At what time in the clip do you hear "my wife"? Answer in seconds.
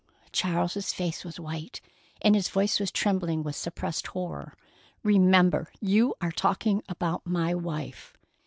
7.27-8.17